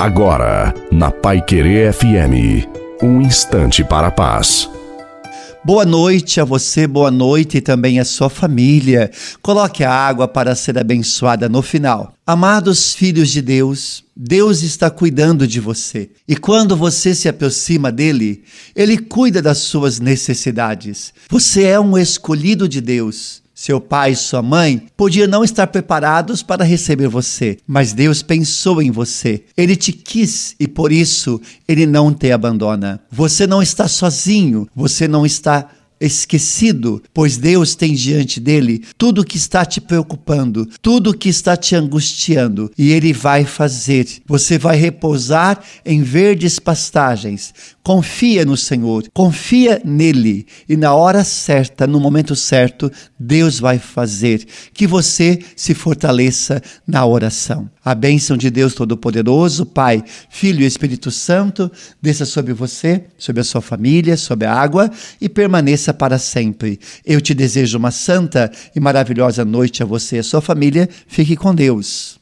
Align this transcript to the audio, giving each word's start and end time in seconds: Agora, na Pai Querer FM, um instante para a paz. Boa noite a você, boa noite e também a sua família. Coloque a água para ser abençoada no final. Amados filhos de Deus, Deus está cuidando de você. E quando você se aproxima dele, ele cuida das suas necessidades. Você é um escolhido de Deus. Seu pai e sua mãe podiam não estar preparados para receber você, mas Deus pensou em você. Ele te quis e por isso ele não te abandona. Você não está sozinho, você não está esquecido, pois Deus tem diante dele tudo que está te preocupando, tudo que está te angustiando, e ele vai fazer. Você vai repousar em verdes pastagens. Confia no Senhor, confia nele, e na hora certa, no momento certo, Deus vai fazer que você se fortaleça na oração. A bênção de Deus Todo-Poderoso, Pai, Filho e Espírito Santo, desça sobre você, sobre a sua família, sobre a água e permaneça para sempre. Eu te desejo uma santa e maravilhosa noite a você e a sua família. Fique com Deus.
Agora, 0.00 0.72
na 0.90 1.10
Pai 1.10 1.44
Querer 1.44 1.92
FM, 1.92 2.66
um 3.02 3.20
instante 3.20 3.84
para 3.84 4.06
a 4.06 4.10
paz. 4.10 4.66
Boa 5.62 5.84
noite 5.84 6.40
a 6.40 6.44
você, 6.46 6.86
boa 6.86 7.10
noite 7.10 7.58
e 7.58 7.60
também 7.60 8.00
a 8.00 8.04
sua 8.06 8.30
família. 8.30 9.10
Coloque 9.42 9.84
a 9.84 9.92
água 9.92 10.26
para 10.26 10.54
ser 10.54 10.78
abençoada 10.78 11.50
no 11.50 11.60
final. 11.60 12.14
Amados 12.26 12.94
filhos 12.94 13.28
de 13.28 13.42
Deus, 13.42 14.02
Deus 14.16 14.62
está 14.62 14.88
cuidando 14.88 15.46
de 15.46 15.60
você. 15.60 16.08
E 16.26 16.34
quando 16.34 16.74
você 16.74 17.14
se 17.14 17.28
aproxima 17.28 17.92
dele, 17.92 18.42
ele 18.74 18.96
cuida 18.96 19.42
das 19.42 19.58
suas 19.58 20.00
necessidades. 20.00 21.12
Você 21.28 21.64
é 21.64 21.78
um 21.78 21.98
escolhido 21.98 22.66
de 22.66 22.80
Deus. 22.80 23.42
Seu 23.62 23.78
pai 23.78 24.12
e 24.12 24.16
sua 24.16 24.40
mãe 24.40 24.86
podiam 24.96 25.28
não 25.28 25.44
estar 25.44 25.66
preparados 25.66 26.42
para 26.42 26.64
receber 26.64 27.08
você, 27.08 27.58
mas 27.66 27.92
Deus 27.92 28.22
pensou 28.22 28.80
em 28.80 28.90
você. 28.90 29.44
Ele 29.54 29.76
te 29.76 29.92
quis 29.92 30.56
e 30.58 30.66
por 30.66 30.90
isso 30.90 31.38
ele 31.68 31.84
não 31.84 32.10
te 32.10 32.32
abandona. 32.32 33.02
Você 33.10 33.46
não 33.46 33.60
está 33.60 33.86
sozinho, 33.86 34.66
você 34.74 35.06
não 35.06 35.26
está 35.26 35.68
esquecido, 36.00 37.02
pois 37.12 37.36
Deus 37.36 37.74
tem 37.74 37.94
diante 37.94 38.40
dele 38.40 38.82
tudo 38.96 39.24
que 39.24 39.36
está 39.36 39.64
te 39.64 39.80
preocupando, 39.80 40.66
tudo 40.80 41.16
que 41.16 41.28
está 41.28 41.56
te 41.56 41.76
angustiando, 41.76 42.70
e 42.78 42.90
ele 42.90 43.12
vai 43.12 43.44
fazer. 43.44 44.06
Você 44.26 44.56
vai 44.56 44.76
repousar 44.76 45.62
em 45.84 46.02
verdes 46.02 46.58
pastagens. 46.58 47.52
Confia 47.82 48.44
no 48.44 48.56
Senhor, 48.56 49.04
confia 49.12 49.80
nele, 49.84 50.46
e 50.68 50.76
na 50.76 50.94
hora 50.94 51.24
certa, 51.24 51.86
no 51.86 52.00
momento 52.00 52.36
certo, 52.36 52.90
Deus 53.18 53.58
vai 53.58 53.78
fazer 53.78 54.46
que 54.72 54.86
você 54.86 55.38
se 55.56 55.74
fortaleça 55.74 56.62
na 56.86 57.04
oração. 57.04 57.68
A 57.82 57.94
bênção 57.94 58.36
de 58.36 58.50
Deus 58.50 58.74
Todo-Poderoso, 58.74 59.64
Pai, 59.64 60.04
Filho 60.28 60.62
e 60.62 60.66
Espírito 60.66 61.10
Santo, 61.10 61.70
desça 62.00 62.26
sobre 62.26 62.52
você, 62.52 63.04
sobre 63.18 63.40
a 63.40 63.44
sua 63.44 63.62
família, 63.62 64.16
sobre 64.16 64.46
a 64.46 64.54
água 64.54 64.90
e 65.20 65.28
permaneça 65.90 65.94
para 65.94 66.18
sempre. 66.18 66.78
Eu 67.04 67.20
te 67.20 67.34
desejo 67.34 67.78
uma 67.78 67.90
santa 67.90 68.50
e 68.74 68.80
maravilhosa 68.80 69.44
noite 69.44 69.82
a 69.82 69.86
você 69.86 70.16
e 70.16 70.18
a 70.20 70.22
sua 70.22 70.40
família. 70.40 70.88
Fique 71.06 71.36
com 71.36 71.54
Deus. 71.54 72.19